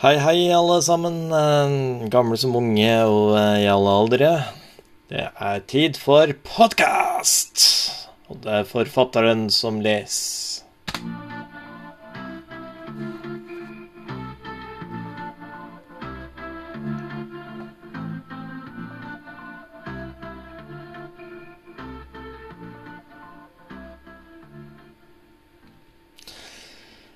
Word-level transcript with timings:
Hei, 0.00 0.14
hei, 0.16 0.48
alle 0.48 0.78
sammen. 0.80 1.16
eh, 1.28 2.08
Gamle 2.08 2.36
som 2.40 2.54
unge 2.56 2.92
og 3.04 3.34
eh, 3.36 3.64
i 3.64 3.68
alle 3.68 3.90
aldre. 3.92 4.30
Det 5.12 5.26
er 5.28 5.60
tid 5.68 5.98
for 6.00 6.32
podkast! 6.40 7.66
Og 8.32 8.38
det 8.40 8.54
er 8.62 8.70
forfatteren 8.70 9.50
som 9.52 9.82
leser. 9.84 10.64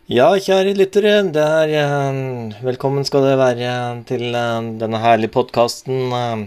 Ja, 0.05 0.27
kjære 0.37 0.75
lyttere, 0.77 1.13
det 1.33 1.41
er 1.41 1.71
eh, 1.81 2.17
Velkommen 2.61 3.07
skal 3.09 3.23
det 3.25 3.39
være 3.41 3.69
til 4.05 4.35
eh, 4.37 4.67
denne 4.77 4.99
herlige 5.01 5.33
podkasten 5.33 6.45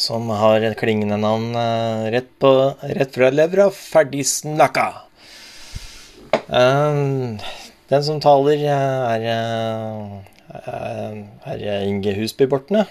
som 0.00 0.30
har 0.32 0.64
et 0.64 0.78
klingende 0.80 1.18
navn 1.20 1.50
eh, 1.60 2.06
rett, 2.14 2.30
på, 2.40 2.48
rett 2.80 3.12
fra 3.12 3.28
levra, 3.34 3.66
ferdig 3.68 4.24
snakka. 4.24 4.86
Eh, 6.48 7.36
den 7.92 8.06
som 8.08 8.22
taler, 8.24 8.64
eh, 8.64 9.12
er, 9.12 9.28
eh, 9.28 10.56
er, 10.64 11.66
er 11.74 11.84
Inge 11.84 12.16
Husby 12.16 12.48
Bortne. 12.48 12.86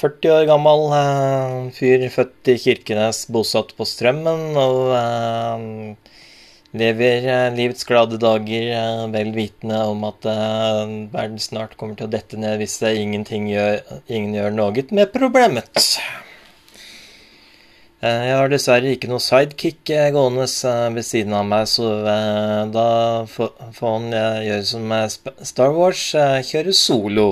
40 0.00 0.32
år 0.38 0.48
gammel 0.48 0.86
eh, 0.96 1.58
fyr 1.76 2.08
født 2.16 2.54
i 2.54 2.56
Kirkenes, 2.64 3.26
bosatt 3.28 3.76
på 3.76 3.84
Strømmen, 3.84 4.56
og 4.56 4.96
eh, 4.96 6.16
lever 6.72 7.26
eh, 7.26 7.48
livets 7.56 7.84
glade 7.84 8.18
dager 8.22 8.70
eh, 8.70 9.04
vel 9.10 9.32
vitende 9.34 9.82
om 9.90 10.04
at 10.06 10.26
eh, 10.28 10.94
verden 11.12 11.42
snart 11.42 11.76
kommer 11.80 11.98
til 11.98 12.06
å 12.06 12.12
dette 12.12 12.38
ned 12.38 12.60
hvis 12.60 12.78
ingenting 12.86 13.48
gjør, 13.50 13.80
ingen 14.06 14.36
gjør 14.38 14.54
noe 14.54 14.84
med 14.94 15.12
problemet. 15.14 15.98
Jeg 18.00 18.32
har 18.32 18.48
dessverre 18.48 18.94
ikke 18.94 19.10
noe 19.10 19.20
sidekick 19.20 19.90
gående 20.14 20.46
ved 20.94 21.04
siden 21.04 21.34
av 21.36 21.44
meg, 21.44 21.66
så 21.68 21.90
da 22.72 22.86
får 23.28 23.82
han 23.84 24.06
gjøre 24.46 24.64
som 24.64 24.94
Star 25.44 25.76
Wars, 25.76 26.06
kjøre 26.48 26.72
solo. 26.72 27.26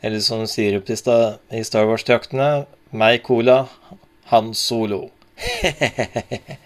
Eller 0.00 0.24
som 0.24 0.46
sier 0.48 0.78
opp 0.78 0.88
i 0.88 0.96
Star 0.96 1.90
Wars-traktene, 1.90 2.64
meg 2.96 3.20
cola, 3.28 3.66
han 4.32 4.54
solo. 4.56 5.10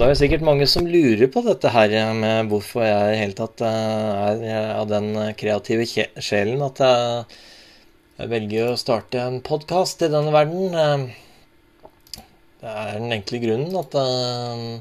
Da 0.00 0.06
er 0.06 0.14
det 0.14 0.20
sikkert 0.22 0.44
mange 0.48 0.64
som 0.64 0.86
lurer 0.88 1.28
på 1.28 1.42
dette 1.44 1.68
her 1.74 1.92
med 2.16 2.46
hvorfor 2.48 2.86
jeg 2.86 3.08
i 3.12 3.18
hele 3.20 3.34
tatt 3.36 3.60
eh, 3.60 4.46
er 4.48 4.70
av 4.72 4.86
den 4.88 5.10
kreative 5.36 5.84
sjelen 6.24 6.62
at 6.64 6.80
jeg, 6.80 8.30
velger 8.32 8.70
å 8.70 8.78
starte 8.80 9.20
en 9.20 9.36
podkast 9.44 10.00
i 10.00 10.08
denne 10.08 10.32
verden. 10.32 10.72
Eh, 10.72 12.24
Det 12.64 12.72
er 12.72 12.96
den 12.96 13.12
enkle 13.18 13.42
grunnen 13.44 13.76
at, 13.76 13.98
eh, 14.00 14.80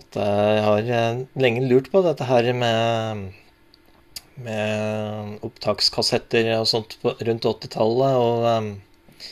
at 0.00 0.20
jeg 0.24 0.64
har 0.70 0.90
eh, 1.02 1.22
lenge 1.44 1.68
lurt 1.68 1.92
på 1.92 2.00
dette 2.08 2.24
her 2.32 2.52
med, 2.56 3.30
med 4.48 5.44
opptakskassetter 5.44 6.54
og 6.56 6.70
sånt 6.72 6.96
rundt 7.04 7.52
80-tallet, 7.52 8.16
og, 8.16 8.48
eh, 8.48 9.24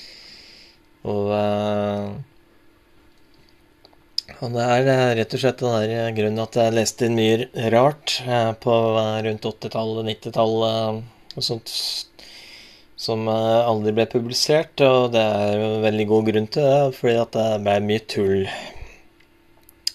og 1.08 1.38
eh, 1.40 2.18
og 4.38 4.52
det 4.54 4.64
er 4.64 4.88
eh, 4.92 5.14
rett 5.18 5.34
og 5.34 5.40
slett 5.42 5.62
den 5.64 5.94
eh, 5.94 6.10
grunnen 6.14 6.44
at 6.44 6.58
jeg 6.58 6.74
leste 6.76 7.08
inn 7.08 7.16
mye 7.18 7.70
rart 7.74 8.20
eh, 8.22 8.52
på 8.62 8.74
rundt 9.26 9.48
80-tallet, 9.50 10.06
90-tallet 10.12 10.68
eh, 10.68 11.00
og 11.38 11.46
sånt 11.46 11.72
som 12.98 13.28
aldri 13.30 13.92
ble 13.94 14.08
publisert, 14.10 14.80
og 14.82 15.12
det 15.14 15.22
er 15.22 15.52
jo 15.54 15.66
en 15.68 15.84
veldig 15.84 16.06
god 16.10 16.30
grunn 16.32 16.48
til 16.50 16.64
det, 16.66 16.96
fordi 16.96 17.14
at 17.20 17.36
det 17.36 17.44
ble 17.62 17.76
mye 17.86 18.02
tull. 18.10 18.48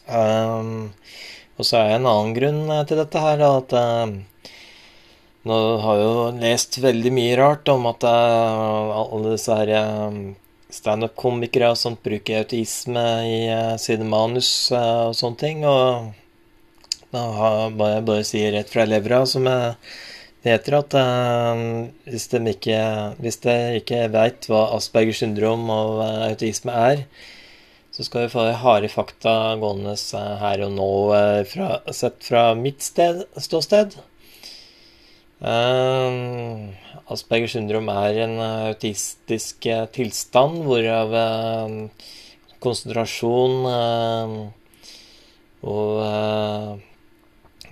Um, 0.08 0.70
og 1.60 1.68
så 1.68 1.82
er 1.82 1.90
det 1.90 1.98
en 1.98 2.08
annen 2.14 2.32
grunn 2.38 2.62
til 2.88 3.02
dette 3.02 3.24
her, 3.26 3.44
at 3.44 3.76
eh, 3.76 4.14
nå 5.52 5.58
har 5.84 6.00
jeg 6.00 6.08
jo 6.08 6.24
lest 6.40 6.80
veldig 6.84 7.12
mye 7.20 7.36
rart 7.42 7.74
om 7.74 7.90
at 7.92 8.08
alle 8.08 9.36
disse 9.36 9.60
her 9.60 9.74
eh, 9.82 10.18
standup-komikere 10.74 11.72
og 11.74 11.80
sånt 11.80 12.02
bruker 12.06 12.42
autisme 12.44 13.04
i 13.28 13.38
eh, 13.52 13.76
sine 13.82 14.08
manus 14.10 14.50
eh, 14.74 15.10
og 15.10 15.18
sånne 15.18 15.40
ting. 15.40 15.64
Og 15.68 16.10
da 17.14 17.28
må 17.74 17.92
jeg 17.92 18.08
bare 18.08 18.26
si 18.28 18.42
rett 18.54 18.72
fra 18.74 18.88
levra, 18.90 19.22
som 19.30 19.48
jeg 19.50 19.76
heter, 20.48 20.80
at 20.80 20.98
eh, 21.00 21.64
hvis 22.10 22.28
de 22.34 22.44
ikke, 22.56 22.82
hvis 23.22 23.40
ikke 23.84 24.08
veit 24.14 24.50
hva 24.50 24.66
Aspergers 24.78 25.22
syndrom 25.24 25.70
og 25.74 26.02
autisme 26.30 26.76
er, 26.90 27.06
så 27.94 28.08
skal 28.08 28.26
vi 28.26 28.34
få 28.34 28.48
harde 28.58 28.90
fakta 28.90 29.54
gående 29.62 29.94
her 30.42 30.64
og 30.66 30.72
nå, 30.74 30.94
fra, 31.52 31.76
sett 31.94 32.24
fra 32.26 32.48
mitt 32.58 32.82
sted, 32.82 33.22
ståsted. 33.38 33.94
Eh, 35.44 36.14
Aspergers 37.12 37.52
syndrom 37.58 37.90
er 37.92 38.18
en 38.24 38.38
eh, 38.40 38.70
autistisk 38.72 39.66
eh, 39.68 39.86
tilstand 39.92 40.62
hvorav 40.64 41.12
uh, 41.12 41.74
konsentrasjon 42.64 43.68
uh, 43.68 44.38
og 45.68 46.00
eh, 46.06 46.70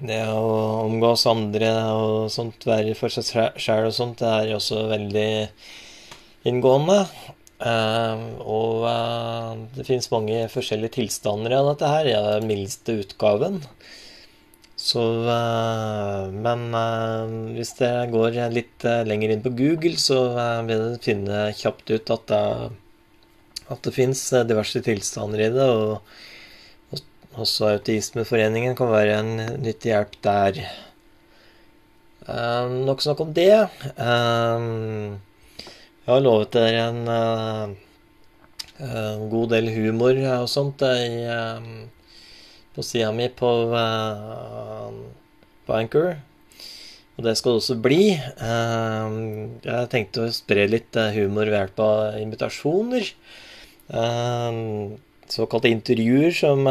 det 0.02 0.20
å 0.34 0.50
omgås 0.84 1.24
andre 1.32 1.72
og 1.96 2.28
sånt, 2.34 2.68
være 2.68 2.96
for 2.98 3.14
seg 3.14 3.56
sjæl 3.60 3.88
og 3.88 3.96
sånt, 3.96 4.20
det 4.20 4.32
er 4.32 4.54
også 4.56 4.86
veldig 4.90 5.32
inngående. 6.50 7.02
Og 8.42 8.88
det 9.76 9.86
finnes 9.86 10.10
mange 10.10 10.40
forskjellige 10.50 10.96
tilstander 10.96 11.54
av 11.60 11.70
dette 11.74 11.92
her. 11.92 12.10
Ja, 12.10 12.24
den 12.40 12.50
mildeste 12.50 12.96
utgaven. 13.04 13.60
Så 14.82 15.02
eh, 15.30 16.32
Men 16.34 16.74
eh, 16.74 17.54
hvis 17.58 17.74
det 17.78 18.10
går 18.14 18.32
litt 18.54 18.86
eh, 18.88 19.04
lenger 19.06 19.30
inn 19.34 19.44
på 19.46 19.50
Google, 19.54 19.98
så 20.02 20.18
vil 20.68 20.82
du 20.96 21.00
finne 21.04 21.54
kjapt 21.58 21.92
ut 21.94 22.12
at 22.16 22.26
det, 22.32 22.46
at 23.72 23.82
det 23.86 23.94
fins 23.94 24.22
diverse 24.50 24.82
tilstander 24.86 25.40
i 25.46 25.50
det. 25.54 25.70
Og 25.70 26.02
og 26.92 26.98
også 27.46 27.64
Autismeforeningen 27.78 28.74
kan 28.76 28.90
være 28.92 29.14
en 29.22 29.32
nyttig 29.64 29.90
hjelp 29.94 30.14
der. 30.26 30.54
Nok 32.28 33.02
snakk 33.06 33.20
om 33.24 33.32
det. 33.32 33.48
Jeg 33.48 33.70
har 36.10 36.20
lovet 36.26 36.52
dere 36.58 36.82
en 36.90 37.02
god 39.32 39.48
del 39.56 39.66
humor 39.78 40.16
og 40.42 40.50
sånt 40.52 40.84
eh, 40.84 41.56
på 42.76 42.84
sida 42.86 43.12
mi 43.16 43.28
på, 43.30 43.50
på 45.68 45.80
Anchor. 45.80 46.20
Og 47.22 47.28
det 47.28 47.36
skal 47.38 47.54
det 47.54 47.62
også 47.62 47.76
bli. 47.84 48.04
Eh, 48.18 49.16
jeg 49.68 49.90
tenkte 49.92 50.26
å 50.26 50.34
spre 50.34 50.64
litt 50.66 50.98
eh, 50.98 51.14
humor 51.20 51.46
ved 51.46 51.60
hjelp 51.60 51.82
av 51.86 52.16
invitasjoner. 52.18 53.12
Eh, 53.94 54.62
såkalte 55.32 55.70
intervjuer 55.70 56.34
som 56.36 56.66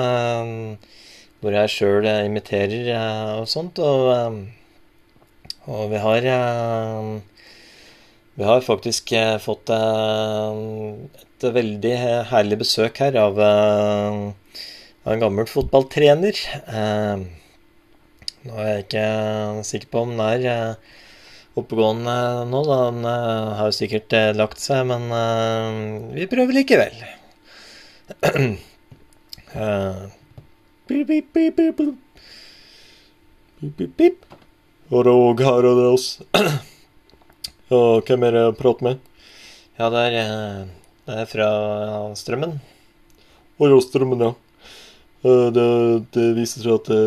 hvor 1.41 1.55
jeg 1.57 1.73
sjøl 1.73 2.09
imiterer 2.27 2.91
og 3.39 3.47
sånt. 3.49 3.79
Og, 3.79 4.43
og 5.71 5.85
vi 5.93 6.03
har 6.03 6.27
Vi 8.41 8.45
har 8.49 8.61
faktisk 8.65 9.13
fått 9.45 9.71
et 9.71 11.47
veldig 11.57 11.95
herlig 12.33 12.59
besøk 12.61 13.01
her 13.01 13.17
av, 13.21 13.41
eh, 15.05 15.09
er 15.09 15.17
en 15.17 15.23
gammel 15.23 15.47
fotballtrener. 15.49 16.37
Eh, 16.69 17.23
nå 18.45 18.57
er 18.57 18.69
jeg 18.69 18.85
ikke 18.87 19.07
sikker 19.69 19.89
på 19.93 20.03
om 20.05 20.11
den 20.13 20.25
er 20.25 20.45
eh, 20.49 20.75
oppegående 21.61 22.17
nå, 22.49 22.61
da. 22.69 22.77
Han 22.89 23.05
eh, 23.09 23.55
har 23.59 23.71
jo 23.71 23.79
sikkert 23.79 24.17
lagt 24.37 24.61
seg, 24.61 24.85
men 24.91 25.09
vi 26.13 26.29
prøver 26.31 26.61
likevel. 26.61 27.01
Og 34.91 35.07
Rog 35.07 35.41
oss. 35.95 36.21
Ja, 37.71 37.79
hvem 38.03 38.25
er 38.27 38.35
det 38.35 38.41
jeg 38.43 38.55
prater 38.59 38.83
med? 38.83 39.03
Ja, 39.79 39.89
det 39.95 40.01
er, 40.09 40.15
det 41.07 41.19
er 41.23 41.29
fra 41.31 41.51
Strømmen. 42.19 42.57
Å 43.61 43.69
ja, 43.71 43.79
Strømmen, 43.85 44.25
ja. 44.27 44.33
Eh, 45.25 45.49
Det, 45.53 45.67
det 46.17 46.27
viser 46.39 46.65
seg 46.65 46.77
at 46.79 46.89
det, 46.89 47.01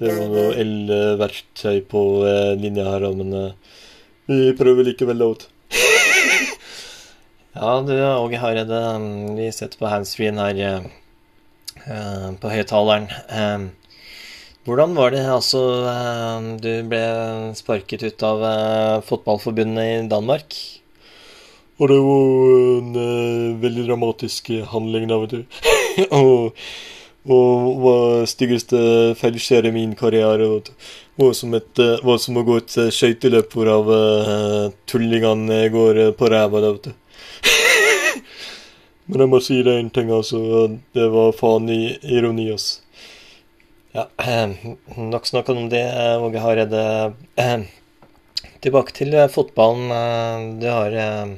det 0.00 0.12
var 0.16 0.30
noe 0.32 0.54
elverktøy 0.62 1.82
på 1.90 2.02
eh, 2.28 2.52
linja 2.60 2.86
her, 2.88 3.08
men 3.18 3.34
eh, 3.36 3.80
vi 4.30 4.54
prøver 4.58 4.88
likevel 4.92 5.26
ut. 5.32 5.48
Ja, 7.54 7.76
du, 7.86 7.92
Åge 7.94 8.38
Hareide, 8.42 8.78
vi 9.36 9.44
setter 9.54 9.78
på 9.78 9.86
handsfree-en 9.86 10.40
her 10.42 10.56
eh, 10.58 10.86
eh, 11.86 12.24
på 12.42 12.50
høyttaleren. 12.50 13.04
Eh, 13.30 13.66
hvordan 14.66 14.96
var 14.96 15.12
det 15.14 15.20
altså 15.28 15.60
Du 16.58 16.70
ble 16.88 17.02
sparket 17.54 18.02
ut 18.08 18.24
av 18.26 18.42
fotballforbundet 19.06 19.84
i 19.86 20.08
Danmark? 20.10 20.56
Og 21.78 21.92
det 21.92 22.00
var 22.08 22.34
en 22.80 23.60
veldig 23.62 23.86
dramatisk 23.86 24.50
handling, 24.72 25.06
da, 25.12 25.20
vet 25.22 25.36
du. 25.36 25.62
og, 26.18 26.58
og 27.24 27.80
var 27.84 28.26
styggeste 28.28 28.78
feilskjær 29.20 29.68
i 29.68 29.72
min 29.74 29.94
karriere. 29.96 30.48
Og. 30.48 30.68
Var 31.20 31.32
som, 31.38 31.54
et, 31.56 31.82
var 32.04 32.20
som 32.20 32.36
å 32.36 32.44
gå 32.44 32.58
et 32.60 32.76
skøyteløp 32.92 33.54
hvorav 33.54 33.90
uh, 33.90 34.72
tullingene 34.90 35.62
går 35.72 36.00
på 36.18 36.30
ræva, 36.32 36.62
vet 36.66 36.88
du. 36.88 36.92
Men 39.06 39.24
jeg 39.24 39.32
må 39.32 39.40
si 39.44 39.60
det 39.64 39.76
en 39.78 39.92
ting, 39.94 40.10
altså. 40.12 40.40
Det 40.96 41.06
var 41.12 41.36
faen 41.38 41.68
i 41.72 41.82
ironi, 42.16 42.50
altså. 42.54 42.84
Ja, 43.94 44.08
eh, 44.18 44.50
nok 44.96 45.26
snakk 45.26 45.48
om 45.48 45.68
det, 45.70 45.84
Åge 46.18 46.40
Hareide. 46.42 47.12
Eh, 47.36 47.60
tilbake 48.64 48.94
til 48.96 49.14
eh, 49.14 49.30
fotballen. 49.30 49.90
Eh, 49.94 50.46
du 50.58 50.66
har 50.66 50.96
eh, 50.98 51.34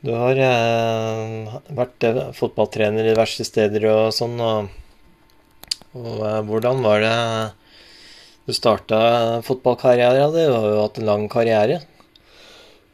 Du 0.00 0.14
har 0.16 0.38
eh, 0.40 1.56
vært 1.76 2.04
fotballtrener 2.32 3.04
i 3.04 3.10
diverse 3.10 3.44
steder 3.44 3.84
og 3.90 4.14
sånn, 4.16 4.38
og, 4.40 4.70
og 5.92 6.22
hvordan 6.48 6.80
var 6.80 7.04
det 7.04 7.16
du 8.48 8.54
starta 8.56 9.00
fotballkarrieren? 9.44 10.32
din? 10.32 10.48
Du 10.48 10.56
har 10.56 10.68
jo 10.72 10.80
hatt 10.86 11.00
en 11.02 11.10
lang 11.10 11.26
karriere. 11.28 11.82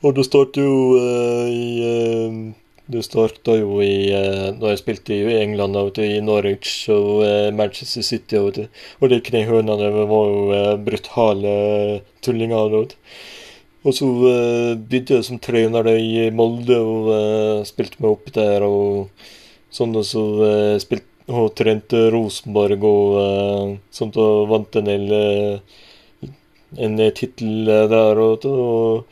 Og 0.03 0.19
du 0.19 0.25
startet 0.27 0.59
jo 0.65 0.99
i 1.49 2.53
Du 2.87 3.01
starta 3.03 3.55
jo 3.57 3.81
i 3.83 4.11
Da 4.59 4.69
jeg 4.71 4.79
spilte 4.83 5.15
i 5.15 5.39
England, 5.41 5.79
og 5.79 5.99
i 6.03 6.21
Norwich 6.21 6.91
og 6.91 7.23
Manchester 7.55 8.03
City. 8.03 8.37
og. 8.37 8.61
Og 9.01 9.11
de 9.11 9.23
knehønene 9.31 9.95
var 9.95 10.35
jo 10.35 10.77
brutale 10.85 11.57
tullinger. 12.21 12.69
Vet 12.75 12.95
du. 12.95 13.01
Og 13.87 13.95
så 13.95 14.07
uh, 14.07 14.75
begynte 14.75 15.19
jeg 15.19 15.27
som 15.29 15.39
trener 15.43 15.89
i 15.95 16.27
Molde 16.35 16.79
og 16.83 17.11
uh, 17.13 17.67
spilte 17.69 18.03
meg 18.03 18.17
opp 18.17 18.33
der. 18.35 18.67
Og 18.67 19.11
sånn 19.75 19.95
og 19.95 20.07
så 20.09 20.25
uh, 20.41 20.75
spilte 20.83 21.13
og 21.27 21.55
trente 21.59 22.05
Rosenborg 22.15 22.85
og 22.87 23.79
sånt 23.95 24.15
og 24.23 24.45
vant 24.47 24.77
en 24.79 24.87
del 24.87 25.09
en 26.79 27.01
tittel 27.19 27.67
der. 27.91 28.21
Og, 28.23 28.47
og 28.47 29.09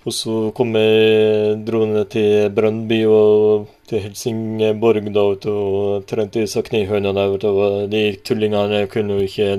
og 0.00 0.14
så 0.16 0.34
kom 0.56 0.72
jeg 0.78 1.58
dro 1.68 1.82
ned 1.84 2.06
til 2.14 2.46
Brøndby 2.56 3.02
og 3.04 3.66
til 3.90 4.00
Helsingborg 4.06 5.10
da, 5.12 5.24
og 5.52 6.06
trente 6.08 6.40
disse 6.40 6.62
knehøna 6.64 7.12
der. 7.12 7.34
Og 7.50 7.90
De 7.92 8.00
tullingene 8.24 8.86
kunne 8.88 9.18
jo 9.18 9.26
ikke 9.28 9.50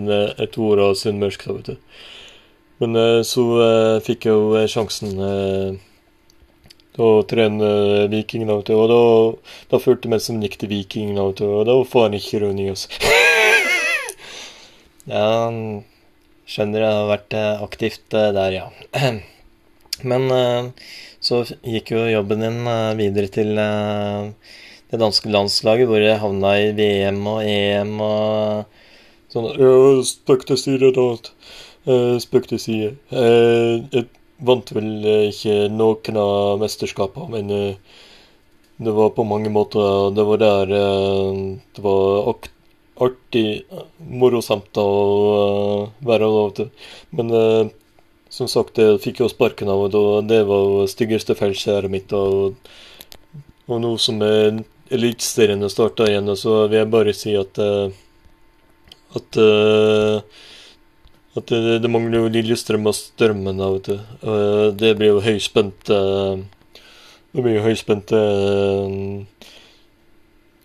et 0.42 0.57
ord 0.57 0.81
av 0.88 0.95
sunnmørsk. 0.98 1.45
Men 2.81 2.98
eh, 2.98 3.22
så 3.28 3.45
uh, 3.62 4.01
fikk 4.01 4.25
jeg 4.25 4.33
jo 4.33 4.62
sjansen 4.74 5.13
uh, 5.22 5.75
til 6.95 7.06
å 7.06 7.24
trene 7.30 7.72
Viking. 8.12 8.48
Da, 8.50 8.57
og 8.57 8.88
da, 8.92 9.01
da 9.69 9.81
følte 9.81 10.10
jeg 10.10 10.16
meg 10.16 10.24
som 10.25 10.42
gikk 10.42 10.57
til 10.62 10.72
Viking. 10.74 11.13
Da, 11.19 11.28
og 11.30 11.68
da 11.69 11.78
var 11.78 11.92
faen 11.92 12.18
ikke 12.18 12.39
ironi, 12.39 12.72
altså. 12.74 12.89
ja, 15.13 15.28
skjønner 16.50 16.88
jeg 16.88 16.98
har 16.98 17.12
vært 17.13 17.38
aktivt 17.69 18.10
der, 18.12 18.57
ja. 18.57 18.72
Men 20.04 20.31
eh, 20.31 20.69
så 21.22 21.44
gikk 21.62 21.94
jo 21.94 22.06
jobben 22.10 22.44
din 22.45 22.62
eh, 22.68 22.94
videre 23.00 23.31
til 23.34 23.57
eh, 23.62 24.31
det 24.92 25.00
danske 25.01 25.30
landslaget, 25.31 25.89
hvor 25.89 26.01
jeg 26.04 26.22
havna 26.22 26.56
i 26.60 26.72
VM 26.77 27.19
og 27.31 27.44
EM 27.48 27.94
og 28.04 28.80
sånn. 29.31 29.51
Spøk 30.07 30.48
til 30.50 30.88
og 30.89 30.98
da. 30.98 31.34
Spøk 31.83 32.48
til 32.51 32.60
side. 32.62 32.89
Jeg 33.12 34.06
vant 34.45 34.72
vel 34.75 35.06
ikke 35.31 35.56
noen 35.74 36.18
av 36.22 36.62
mesterskapene, 36.62 37.30
men 37.33 37.51
det 38.81 38.94
var 38.98 39.13
på 39.16 39.25
mange 39.25 39.50
måter 39.54 40.13
Det 40.13 40.25
var 40.25 40.42
der 40.42 40.72
det 40.72 41.81
var 41.86 42.36
artig, 43.01 43.63
morosamt 43.98 44.78
å 44.78 45.89
være 46.06 46.30
lov 46.30 46.54
til. 46.60 46.69
Men 47.18 47.33
som 48.31 48.48
sagt, 48.48 48.77
jeg 48.80 49.01
fikk 49.04 49.24
jo 49.24 49.31
sparken 49.31 49.69
av 49.74 49.88
det, 49.92 50.00
og 50.00 50.30
det 50.30 50.44
var 50.48 50.62
jo 50.63 50.86
styggeste 50.88 51.36
feilskjæret 51.36 51.92
mitt. 51.92 52.13
Og, 52.16 52.56
og 53.68 53.81
nå 53.84 53.95
som 54.00 54.22
Eliteserien 54.92 55.63
starta 55.72 56.07
igjen, 56.07 56.31
så 56.36 56.66
vil 56.68 56.81
jeg 56.81 56.92
bare 56.92 57.13
si 57.16 57.36
at 57.39 57.60
eh, 57.63 57.92
at, 59.16 59.38
eh, 59.39 60.42
at 61.38 61.48
det, 61.48 61.80
det, 61.83 61.92
mangler 61.92 62.25
jo 62.25 62.31
Lillestrøm 62.31 62.88
og 62.89 62.95
Strømmen. 62.98 63.62
Vet 63.78 63.88
du. 63.88 63.98
Det 64.75 64.95
blir 65.00 65.13
jo 65.13 65.22
høyspent 65.24 65.88
Det 65.88 67.39
blir 67.39 67.56
jo 67.56 67.63
høyspente 67.63 68.19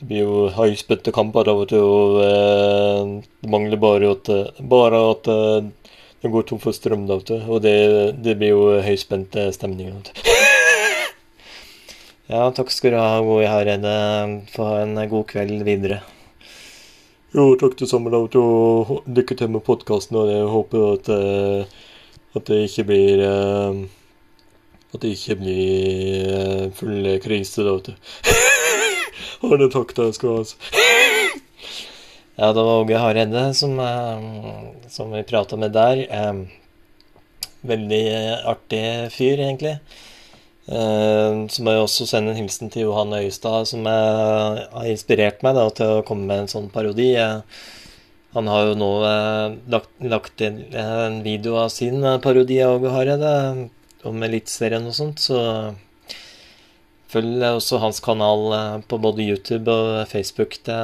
Det 0.00 0.08
blir 0.08 0.24
jo 0.24 0.48
høyspente 0.56 1.14
kamper, 1.14 1.52
vet 1.60 1.74
du, 1.74 1.78
og 1.80 2.18
det 2.20 3.50
mangler 3.52 3.78
bare 3.80 4.10
at, 4.16 4.30
bare 4.60 5.02
at 5.12 5.30
det 6.22 6.32
går 6.32 6.42
tom 6.48 6.60
for 6.60 6.72
strøm, 6.74 7.06
da, 7.06 7.20
vet 7.20 7.30
du. 7.30 7.38
Og 7.46 7.62
det, 7.62 7.78
det 8.26 8.36
blir 8.40 8.56
jo 8.56 8.66
høyspent 8.82 9.38
stemning. 9.54 9.94
ja, 12.32 12.42
takk 12.50 12.74
skal 12.74 12.96
du 12.96 13.00
ha, 13.00 13.22
Gode 13.22 13.54
Hareide. 13.54 13.96
Få 14.52 14.68
ha 14.72 14.76
en 14.82 14.98
god 15.14 15.26
kveld 15.30 15.62
videre. 15.68 16.02
Jo, 17.36 17.50
takk 17.60 17.74
det 17.76 17.90
samme, 17.90 18.08
da. 18.08 18.22
Og 18.40 19.02
lykke 19.12 19.34
til 19.36 19.50
med 19.52 19.60
podkasten. 19.66 20.16
Og 20.16 20.30
jeg 20.30 20.44
håper 20.48 20.84
at, 20.94 21.08
eh, 21.12 21.74
at 22.38 22.46
det 22.48 22.62
ikke 22.64 22.84
blir 22.88 23.20
eh, 23.26 23.82
At 24.94 25.02
det 25.02 25.10
ikke 25.12 25.36
blir 25.42 26.30
eh, 26.32 26.62
full 26.78 27.10
krise, 27.20 27.66
da, 27.66 27.74
vet 27.76 27.90
du. 27.90 28.30
Har 29.42 29.60
det, 29.60 29.68
takk 29.74 29.92
jeg 29.98 30.16
skal 30.16 30.32
ha. 30.32 30.38
Altså. 30.44 30.56
Ja, 32.36 32.50
det 32.52 32.64
var 32.64 32.82
Åge 32.82 32.98
Hareide 33.00 33.42
som, 33.56 33.78
som 34.92 35.12
vi 35.12 35.22
prata 35.24 35.56
med 35.56 35.72
der. 35.72 36.02
Veldig 37.64 38.02
artig 38.52 38.82
fyr, 39.14 39.40
egentlig. 39.40 39.78
Uh, 40.66 41.46
så 41.52 41.62
må 41.62 41.72
jeg 41.74 41.84
også 41.84 42.08
sende 42.10 42.32
en 42.34 42.40
hilsen 42.40 42.72
til 42.74 42.88
Johan 42.88 43.14
Øyestad, 43.14 43.68
som 43.70 43.86
er, 43.86 44.64
har 44.72 44.90
inspirert 44.90 45.44
meg 45.46 45.58
da, 45.58 45.68
til 45.70 45.98
å 45.98 46.04
komme 46.06 46.26
med 46.26 46.44
en 46.44 46.52
sånn 46.52 46.70
parodi. 46.74 47.12
Uh, 47.14 47.42
han 48.36 48.50
har 48.52 48.66
jo 48.68 48.74
nå 48.76 48.90
lagt, 49.72 49.92
lagt 50.04 50.42
inn 50.44 50.58
en 50.76 51.22
video 51.24 51.54
av 51.56 51.70
sin 51.72 52.02
parodi 52.20 52.58
av 52.60 52.74
Åge 52.76 52.90
Hareide 52.92 53.30
om 54.04 54.26
Eliteserien 54.26 54.90
og 54.90 54.92
sånt, 54.98 55.22
så 55.24 55.38
Følg 57.06 57.38
også 57.46 57.78
hans 57.78 58.02
kanal 58.02 58.42
eh, 58.52 58.76
på 58.90 58.98
både 58.98 59.24
YouTube 59.24 59.70
og 59.70 60.08
Facebook. 60.10 60.58
Det, 60.66 60.80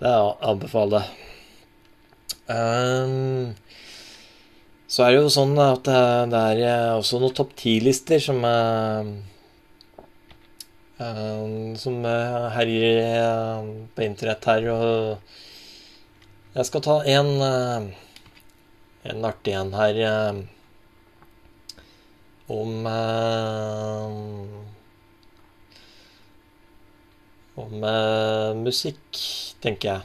det 0.00 0.14
anbefaler 0.50 1.04
jeg. 1.04 1.32
Um, 2.46 3.54
så 4.86 5.02
er 5.02 5.12
det 5.12 5.20
jo 5.24 5.30
sånn 5.34 5.56
at 5.58 5.82
det, 5.86 6.40
er 6.40 6.60
eh, 6.62 6.92
også 6.94 7.18
noen 7.20 7.34
topp 7.36 7.56
ti-lister 7.58 8.22
som 8.22 8.38
uh, 8.46 9.02
Som 10.96 12.04
herjer 12.54 13.66
på 13.94 14.02
internett 14.06 14.48
her. 14.48 14.68
Og 14.72 15.18
jeg 16.56 16.68
skal 16.70 16.84
ta 16.86 16.96
en, 17.12 17.30
en 19.10 19.28
artig 19.28 19.52
en 19.58 19.74
her 19.76 20.00
om 22.48 22.88
om 27.56 27.86
musikk, 28.62 29.20
tenker 29.64 29.88
jeg. 29.92 30.02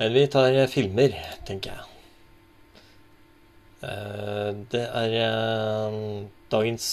Eller 0.00 0.16
vi 0.16 0.26
tar 0.32 0.66
filmer, 0.72 1.14
tenker 1.46 1.70
jeg. 1.74 1.86
det 4.70 4.84
er 5.02 5.10
dagens 6.52 6.86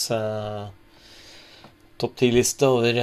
topp 1.98 2.14
ti-liste 2.20 2.70
over 2.70 3.00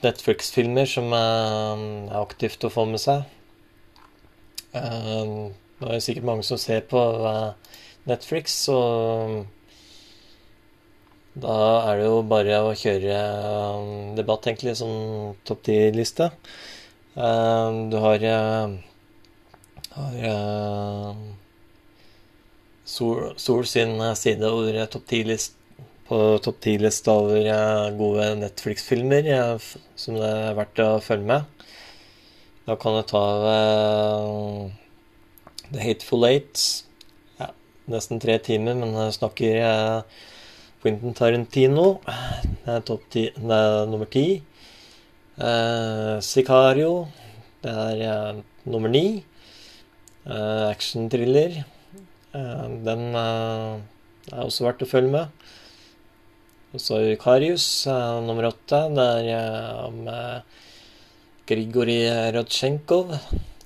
Netflix-filmer 0.00 0.88
som 0.88 1.12
er 1.12 2.16
aktivt 2.20 2.64
å 2.64 2.72
få 2.72 2.86
med 2.88 3.02
seg. 3.02 3.24
det 4.72 5.90
er 5.92 6.04
sikkert 6.04 6.28
mange 6.30 6.46
som 6.46 6.60
ser 6.60 6.86
på 6.88 7.02
Netflix, 8.08 8.56
så 8.64 8.78
da 11.40 11.56
er 11.86 12.00
det 12.00 12.06
jo 12.08 12.22
bare 12.26 12.56
å 12.66 12.72
kjøre 12.74 13.18
debatt, 14.18 14.48
egentlig, 14.48 14.74
som 14.80 15.34
topp 15.46 15.62
ti-liste. 15.68 16.30
Du 17.14 17.96
har, 18.02 18.24
uh, 18.24 18.74
har 19.94 20.16
uh, 20.26 21.22
Sol, 22.90 23.64
sin 23.70 23.94
side 24.18 24.46
over 24.50 24.80
topp 24.90 25.06
ti-list 25.12 25.54
på 26.10 26.18
topp 26.42 26.58
ti-lista 26.64 27.14
over 27.14 27.46
uh, 27.46 27.86
gode 27.94 28.24
Netflix-filmer 28.40 29.28
som 29.94 30.18
det 30.18 30.26
er 30.26 30.56
verdt 30.58 30.82
å 30.82 30.88
følge 31.04 31.28
med. 31.28 31.66
Da 32.66 32.74
kan 32.82 32.98
du 32.98 33.04
ta 33.06 33.22
uh, 33.46 34.66
The 35.70 35.80
Hateful 35.84 36.26
Eight. 36.26 36.58
Ja, 37.38 37.52
nesten 37.94 38.18
tre 38.22 38.40
timer, 38.42 38.74
men 38.82 38.98
jeg 38.98 39.16
snakker 39.20 39.62
uh, 39.62 40.26
Quentin 40.82 41.14
Tarantino. 41.14 41.88
Det 42.02 42.74
er, 42.74 42.84
topp 42.90 43.06
ti, 43.14 43.28
det 43.36 43.62
er 43.62 43.86
nummer 43.90 44.10
ti. 44.10 44.26
Uh, 45.38 46.18
Sicario. 46.26 47.04
Det 47.62 47.74
er 48.02 48.42
nummer 48.66 48.90
ni. 48.90 49.20
Uh, 50.26 50.70
Action-thriller. 50.72 51.62
Den 52.32 53.02
er 53.16 54.42
også 54.44 54.66
verdt 54.68 54.84
å 54.84 54.90
følge 54.90 55.12
med. 55.14 55.46
Og 56.70 56.82
så 56.82 57.00
Karius, 57.18 57.86
nummer 58.26 58.46
åtte. 58.52 58.84
Er 59.02 59.30
om 59.88 60.04
Grigorij 61.50 62.30
Rodsjenkov, 62.36 63.16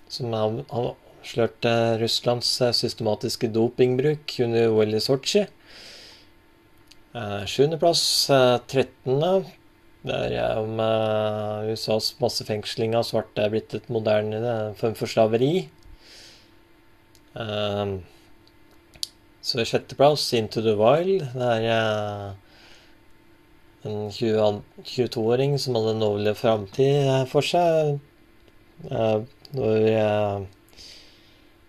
som 0.09 0.33
avslørte 0.33 1.75
Russlands 2.00 2.49
systematiske 2.78 3.50
dopingbruk 3.52 4.38
under 4.47 4.73
OL 4.73 4.97
i 4.97 5.02
Sotsji. 5.04 5.44
Sjuendeplass, 7.12 8.06
trettende. 8.73 9.35
Det 10.04 10.16
er 10.37 10.59
om 10.61 10.80
USAs 11.68 12.14
massefengsling 12.21 12.97
av 12.97 13.04
svarte 13.09 13.44
er 13.44 13.52
blitt 13.52 13.76
et 13.76 13.92
moderne 13.92 14.73
form 14.80 14.97
for 14.97 15.09
slaveri. 15.12 15.68
Så 19.45 19.61
sjetteplass, 19.65 20.33
Into 20.33 20.63
the 20.65 20.73
Wild. 20.73 21.21
Det 21.37 21.49
er 21.69 22.33
en 23.85 24.07
22-åring 24.09 25.59
som 25.61 25.77
hadde 25.77 25.93
en 25.99 26.05
overlevd 26.07 26.39
framtid 26.41 27.03
eh, 27.03 27.27
for 27.29 27.45
seg. 27.45 27.99
Eh, 28.89 29.19
når, 29.53 29.85
eh, 29.91 30.47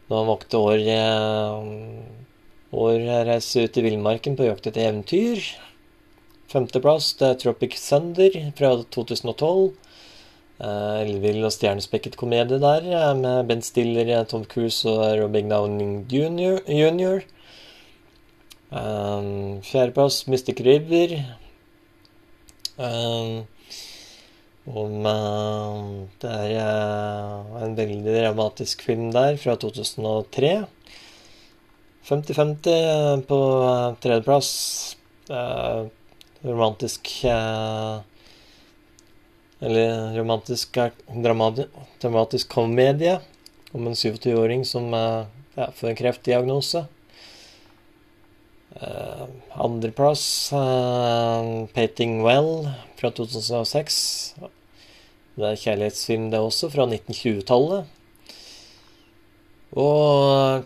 når 0.08 0.22
han 0.22 0.32
valgte 0.32 0.64
år, 0.70 0.86
år 2.86 3.04
reise 3.34 3.68
ut 3.68 3.82
i 3.82 3.86
villmarken 3.90 4.40
på 4.40 4.48
jakt 4.48 4.72
etter 4.72 4.88
eventyr. 4.88 5.44
Femteplass 6.56 7.12
det 7.20 7.34
er 7.34 7.44
Tropic 7.44 7.76
Thunder 7.84 8.40
fra 8.56 8.72
2012. 8.96 9.76
Ellevill 10.64 11.44
og 11.44 11.52
stjernespekket 11.52 12.16
komedie 12.16 12.64
der, 12.64 12.86
med 13.20 13.52
Ben 13.52 13.60
Stiller, 13.60 14.16
Tom 14.32 14.48
Cruise 14.48 14.88
og 14.88 15.20
Robin 15.20 15.52
Downing 15.52 16.06
jr. 16.08 17.26
jr. 18.72 19.62
Fjerdeplass 19.64 20.28
Mystic 20.28 20.62
River 20.66 21.20
Um, 22.76 23.46
om 24.68 25.06
uh, 25.08 26.08
Det 26.20 26.28
er 26.28 26.56
uh, 26.60 27.62
en 27.64 27.76
veldig 27.78 28.16
dramatisk 28.18 28.84
film 28.84 29.12
der, 29.16 29.38
fra 29.40 29.56
2003. 29.62 30.66
50-50 32.06 32.68
uh, 32.68 33.22
på 33.30 33.40
tredjeplass. 34.04 34.50
romantisk 36.46 37.10
Eller 39.66 40.14
romantisk 40.14 40.78
dramatisk 41.24 42.52
komedie 42.52 43.16
om 43.74 43.88
en 43.88 43.98
27-åring 43.98 44.62
som 44.70 44.94
ja, 44.94 45.72
får 45.74 45.90
en 45.90 45.98
kreftdiagnose. 45.98 46.84
Uh, 48.76 49.28
Andreplass 49.56 50.52
uh, 50.52 51.66
'Painting 51.72 52.22
Well' 52.24 52.68
fra 53.00 53.10
2006. 53.10 54.36
Det 55.36 55.48
er 55.48 55.56
kjærlighetsfilm, 55.56 56.32
det 56.32 56.40
også, 56.40 56.70
fra 56.70 56.84
1920-tallet. 56.84 57.86
Og 59.72 60.64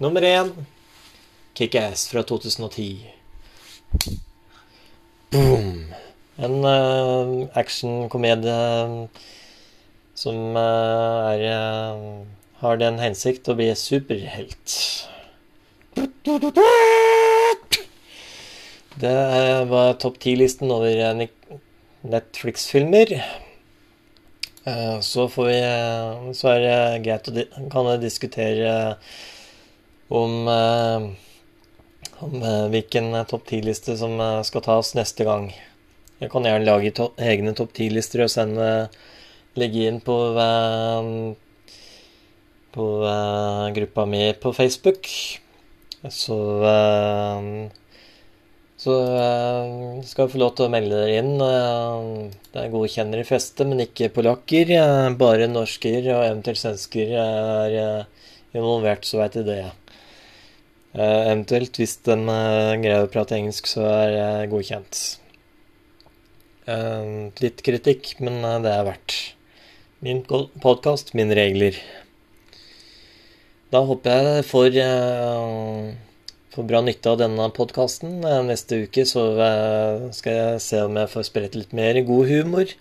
nummer 0.00 0.24
én 0.24 0.52
Kickass 1.54 2.08
fra 2.08 2.22
2010. 2.22 3.04
Boom! 5.30 5.92
En 6.40 6.64
uh, 6.64 7.48
actionkomedie 7.52 9.08
som 10.16 10.56
uh, 10.56 11.36
er, 11.36 12.24
har 12.64 12.80
den 12.80 13.00
hensikt 13.00 13.52
å 13.52 13.56
bli 13.60 13.68
superhelt. 13.76 15.09
Det 19.00 19.64
var 19.70 19.94
topp 20.02 20.18
ti-listen 20.22 20.70
over 20.70 21.26
Netflix-filmer. 22.02 23.14
Eh, 24.64 25.00
så 25.00 25.28
vi 25.48 25.58
Så 26.34 26.48
er 26.52 26.60
det 26.60 27.02
greit 27.06 27.28
å 27.28 27.70
kan 27.72 27.88
diskutere 28.00 28.96
om, 30.08 30.48
eh, 30.48 31.08
om 32.20 32.42
eh, 32.42 32.68
hvilken 32.74 33.24
topp 33.26 33.46
ti-liste 33.48 33.96
som 33.96 34.20
skal 34.44 34.62
tas 34.62 34.94
neste 34.94 35.24
gang. 35.24 35.50
Jeg 36.20 36.30
kan 36.30 36.44
gjerne 36.44 36.68
lage 36.68 36.92
to 36.94 37.12
egne 37.16 37.54
topp 37.56 37.72
ti-lister 37.72 38.26
og 38.26 38.30
sende 38.30 38.90
legge 39.56 39.88
inn 39.88 40.00
på 40.00 40.16
på 42.70 42.86
gruppa 43.74 44.04
mi 44.06 44.32
på 44.32 44.52
Facebook. 44.54 45.08
Så 46.08 46.40
eh, 46.64 47.70
så 48.80 48.94
uh, 48.96 50.00
skal 50.08 50.24
du 50.24 50.32
få 50.32 50.38
lov 50.40 50.54
til 50.56 50.64
å 50.64 50.72
melde 50.72 50.96
dere 51.02 51.18
inn. 51.20 51.34
Uh, 51.36 52.30
det 52.54 52.62
er 52.62 52.72
godkjenner 52.72 53.20
i 53.20 53.26
festet, 53.28 53.68
men 53.68 53.82
ikke 53.84 54.08
polakker. 54.14 54.72
Bare 55.20 55.50
norsker 55.50 56.08
og 56.14 56.24
eventuelt 56.24 56.62
svensker 56.62 57.12
er 57.20 57.76
involvert, 58.56 59.04
så 59.04 59.20
veit 59.20 59.36
de 59.36 59.44
det. 59.50 59.58
eventuelt, 60.96 61.76
hvis 61.76 61.98
de 62.08 62.16
greier 62.24 63.04
å 63.04 63.12
prate 63.12 63.36
engelsk, 63.36 63.68
så 63.68 63.84
er 63.84 64.16
det 64.16 64.50
godkjent. 64.54 65.02
litt 67.44 67.62
kritikk, 67.66 68.14
men 68.24 68.40
det 68.64 68.72
er 68.72 68.88
verdt. 68.88 69.18
Min 70.00 70.24
podkast, 70.24 71.12
mine 71.12 71.36
regler. 71.36 71.76
Da 73.70 73.84
håper 73.86 74.10
jeg 74.10 74.26
dere 74.26 74.42
får, 74.42 74.76
uh, 74.82 75.90
får 76.50 76.64
bra 76.66 76.80
nytte 76.82 77.12
av 77.12 77.20
denne 77.20 77.44
podkasten. 77.54 78.16
Uh, 78.24 78.40
neste 78.48 78.80
uke 78.82 79.04
så 79.06 79.28
uh, 79.38 80.08
skal 80.16 80.34
jeg 80.34 80.62
se 80.64 80.80
om 80.82 80.98
jeg 80.98 81.10
får 81.12 81.26
spredt 81.28 81.58
litt 81.58 81.74
mer 81.78 82.00
god 82.08 82.30
humor. 82.32 82.72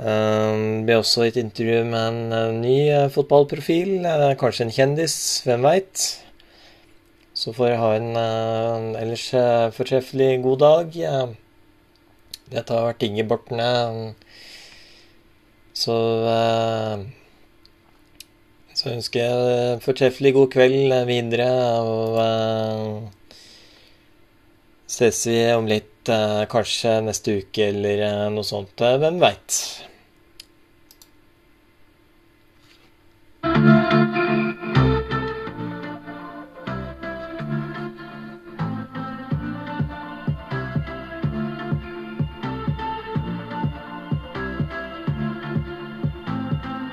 Det 0.00 0.84
blir 0.88 0.96
også 0.96 1.26
et 1.26 1.36
intervju 1.36 1.82
med 1.84 2.14
en 2.32 2.60
ny 2.62 2.76
fotballprofil. 3.12 4.06
kanskje 4.40 4.64
en 4.64 4.72
kjendis, 4.72 5.16
hvem 5.44 5.66
veit. 5.68 6.04
Så 7.36 7.52
får 7.52 7.68
jeg 7.68 7.80
ha 7.82 7.90
en 7.98 8.96
ellers 8.96 9.26
fortreffelig 9.76 10.30
god 10.40 10.58
dag. 10.64 10.96
Dette 12.48 12.78
har 12.78 12.88
vært 12.88 13.04
Ingebortne. 13.10 13.68
Så 15.76 15.98
så 18.80 18.94
ønsker 18.94 19.20
jeg 19.20 19.80
fortreffelig 19.84 20.32
god 20.38 20.48
kveld 20.54 20.94
videre, 21.08 21.48
og 21.84 22.16
uh, 22.16 23.34
ses 24.88 25.20
vi 25.28 25.38
om 25.52 25.68
litt, 25.68 26.08
uh, 26.08 26.46
kanskje 26.48 26.96
neste 27.04 27.36
uke 27.42 27.68
eller 27.74 28.06
uh, 28.06 28.26
noe 28.32 28.46
sånt. 28.46 28.80
Hvem 28.80 29.20
veit? 29.20 29.60